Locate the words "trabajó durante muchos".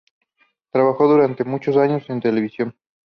0.71-1.77